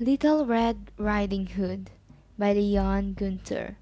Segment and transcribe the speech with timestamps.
[0.00, 1.90] Little Red Riding Hood
[2.38, 3.74] by Leanne Guenther.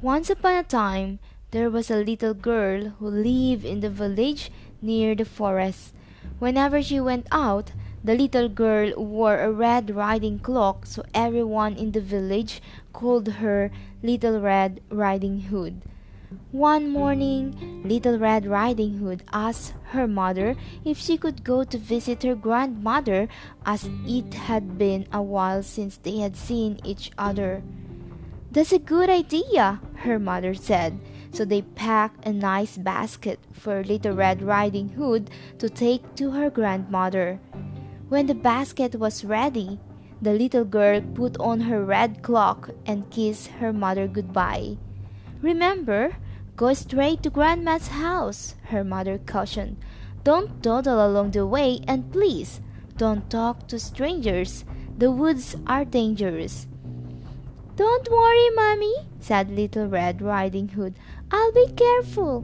[0.00, 1.18] Once upon a time
[1.50, 5.92] there was a little girl who lived in the village near the forest.
[6.38, 7.72] Whenever she went out,
[8.04, 12.62] the little girl wore a red riding cloak, so everyone in the village
[12.92, 13.72] called her
[14.04, 15.82] Little Red Riding Hood.
[16.52, 22.22] One morning, Little Red Riding Hood asked her mother if she could go to visit
[22.22, 23.28] her grandmother,
[23.66, 27.62] as it had been a while since they had seen each other.
[28.50, 31.00] That's a good idea, her mother said.
[31.32, 36.50] So they packed a nice basket for Little Red Riding Hood to take to her
[36.50, 37.40] grandmother.
[38.08, 39.80] When the basket was ready,
[40.22, 44.78] the little girl put on her red cloak and kissed her mother goodbye.
[45.42, 46.16] Remember,
[46.56, 49.76] Go straight to Grandma's house, her mother cautioned.
[50.22, 52.60] Don't dawdle along the way, and please,
[52.96, 54.64] don't talk to strangers.
[54.96, 56.68] The woods are dangerous.
[57.74, 60.94] Don't worry, Mommy, said Little Red Riding Hood.
[61.32, 62.42] I'll be careful.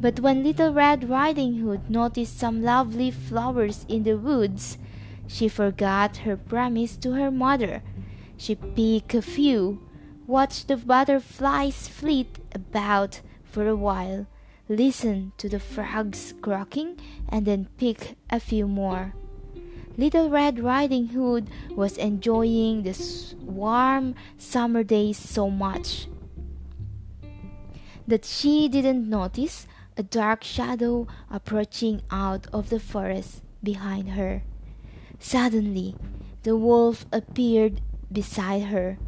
[0.00, 4.78] But when Little Red Riding Hood noticed some lovely flowers in the woods,
[5.26, 7.82] she forgot her promise to her mother.
[8.36, 9.80] She picked a few,
[10.26, 14.26] watched the butterflies flit about for a while,
[14.68, 19.14] listen to the frogs croaking, and then picked a few more.
[19.96, 22.96] Little Red Riding Hood was enjoying the
[23.44, 26.08] warm summer days so much
[28.06, 34.42] that she didn't notice a dark shadow approaching out of the forest behind her.
[35.20, 35.94] Suddenly,
[36.42, 37.80] the wolf appeared
[38.12, 38.98] beside her.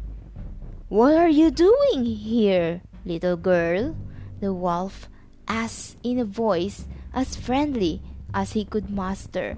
[0.89, 3.97] What are you doing here, little girl?
[4.39, 5.09] the wolf
[5.45, 8.01] asked in a voice as friendly
[8.33, 9.57] as he could muster.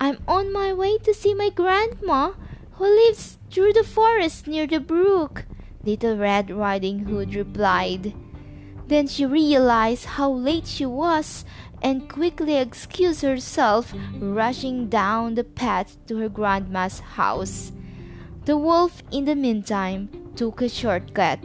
[0.00, 2.32] I'm on my way to see my grandma,
[2.72, 5.44] who lives through the forest near the brook,
[5.84, 8.12] Little Red Riding Hood replied.
[8.88, 11.44] Then she realized how late she was
[11.82, 17.70] and quickly excused herself, rushing down the path to her grandma's house.
[18.44, 21.40] The wolf, in the meantime, took a shortcut.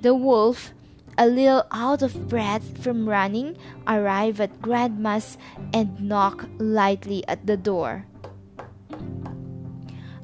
[0.00, 0.72] The wolf
[1.18, 3.56] a little out of breath from running,
[3.86, 5.38] arrived at Grandma's
[5.72, 8.06] and knocked lightly at the door.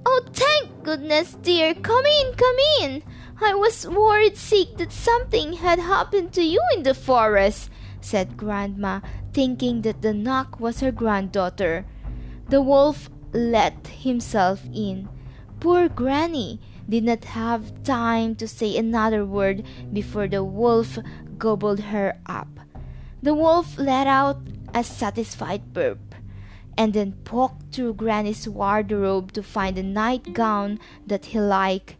[0.04, 1.74] Oh, thank goodness, dear!
[1.74, 3.02] Come in, come in!
[3.40, 7.70] I was worried sick that something had happened to you in the forest,
[8.00, 9.00] said Grandma,
[9.32, 11.86] thinking that the knock was her granddaughter.
[12.48, 15.08] The wolf let himself in.
[15.62, 16.58] Poor Granny!
[16.88, 19.62] did not have time to say another word
[19.92, 20.98] before the wolf
[21.38, 22.48] gobbled her up.
[23.22, 24.40] The wolf let out
[24.74, 26.16] a satisfied burp
[26.76, 31.94] and then poked through Granny's wardrobe to find a nightgown that he liked.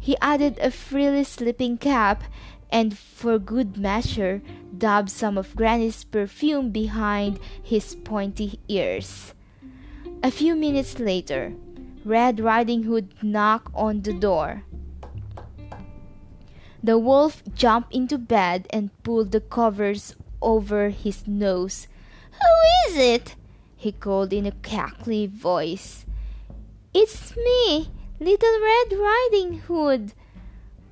[0.00, 2.24] He added a frilly sleeping cap
[2.68, 4.42] and, for good measure,
[4.76, 9.34] dabbed some of Granny's perfume behind his pointy ears.
[10.20, 11.54] A few minutes later,
[12.08, 14.64] Red Riding Hood knocked on the door.
[16.82, 21.86] The wolf jumped into bed and pulled the covers over his nose.
[22.32, 23.36] Who is it?
[23.76, 26.06] he called in a cackly voice.
[26.94, 30.14] It's me, Little Red Riding Hood.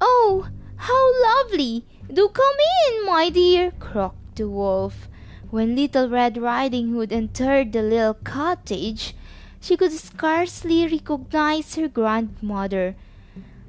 [0.02, 1.86] Oh, how lovely!
[2.12, 2.58] Do come
[2.92, 5.08] in, my dear, croaked the wolf.
[5.48, 9.14] When Little Red Riding Hood entered the little cottage,
[9.60, 12.94] she could scarcely recognize her grandmother.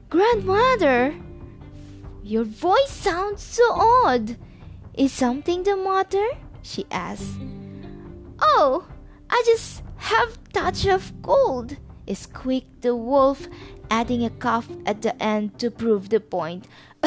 [0.09, 1.15] Grandmother!
[2.23, 4.37] Your voice sounds so odd.
[4.93, 6.27] Is something the matter?
[6.61, 7.39] she asked.
[8.41, 8.87] Oh,
[9.29, 11.77] I just have touch of cold,
[12.13, 13.47] squeaked the wolf,
[13.89, 16.67] adding a cough at the end to prove the point.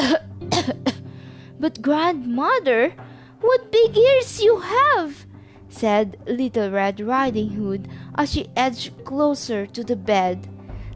[1.59, 2.93] but grandmother,
[3.41, 5.25] what big ears you have!
[5.71, 10.47] Said Little Red Riding Hood as she edged closer to the bed.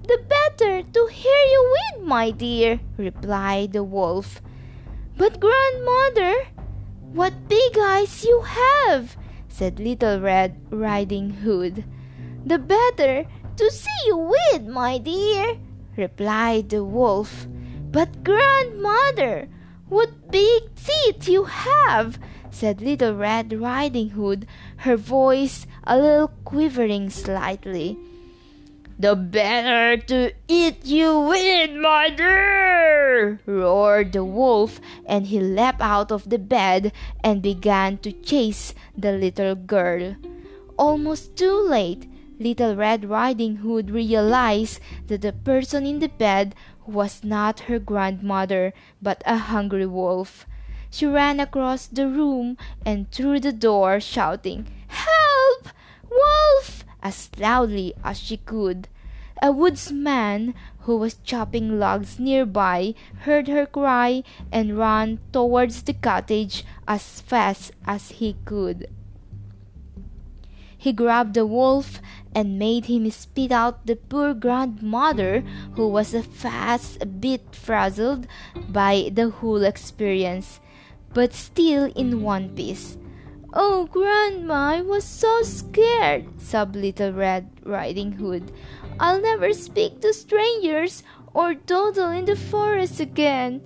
[0.08, 4.42] The better to hear you with, my dear, replied the wolf.
[5.18, 6.46] But, grandmother,
[7.14, 9.18] what big eyes you have,
[9.48, 11.86] said Little Red Riding Hood.
[12.46, 13.26] The better
[13.56, 15.58] to see you with, my dear,
[15.96, 17.48] replied the wolf.
[17.90, 19.48] But, grandmother,
[19.88, 22.20] what big teeth you have,
[22.56, 24.48] said Little Red Riding Hood,
[24.88, 28.00] her voice a little quivering slightly.
[28.98, 33.42] The better to eat you with, my dear!
[33.46, 39.12] roared the wolf, and he leapt out of the bed and began to chase the
[39.12, 40.16] little girl.
[40.80, 42.08] Almost too late,
[42.40, 46.56] Little Red Riding Hood realized that the person in the bed
[46.88, 50.48] was not her grandmother, but a hungry wolf.
[50.90, 55.70] She ran across the room and through the door, shouting, Help!
[56.10, 56.84] Wolf!
[57.04, 58.88] as loudly as she could.
[59.42, 66.64] A woodsman who was chopping logs nearby heard her cry and ran towards the cottage
[66.88, 68.88] as fast as he could.
[70.78, 72.00] He grabbed the wolf
[72.34, 75.42] and made him spit out the poor grandmother,
[75.74, 78.28] who was a fast bit frazzled
[78.70, 80.60] by the whole experience,
[81.16, 82.22] but still in mm-hmm.
[82.22, 82.98] one piece.
[83.54, 88.52] Oh, Grandma, I was so scared, sobbed Little Red Riding Hood.
[89.00, 91.04] I'll never speak to strangers
[91.34, 93.62] or dawdle in the forest again.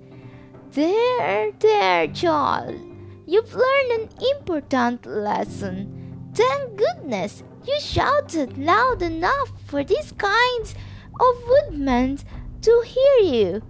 [0.70, 2.78] There, there, child.
[3.26, 6.30] You've learned an important lesson.
[6.34, 10.76] Thank goodness you shouted loud enough for these kinds
[11.20, 12.18] of woodmen
[12.62, 13.62] to hear you.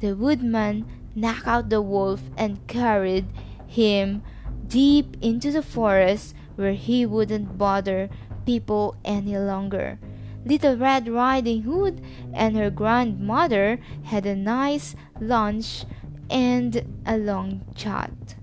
[0.00, 3.26] The woodman knocked out the wolf and carried
[3.66, 4.22] him
[4.66, 8.08] deep into the forest where he wouldn't bother
[8.46, 9.98] people any longer.
[10.44, 12.00] Little Red Riding Hood
[12.32, 15.84] and her grandmother had a nice lunch
[16.30, 18.36] and a long chat.